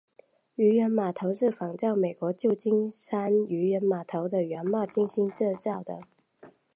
[0.55, 5.99] 渔人码头是仿照美国旧金山渔人码头的原貌精心建造的。